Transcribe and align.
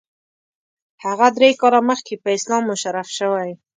هغه 1.05 1.27
درې 1.37 1.49
کاله 1.61 1.79
مخکې 1.89 2.13
په 2.21 2.27
اسلام 2.37 2.63
مشرف 2.71 3.07
شوی. 3.17 3.49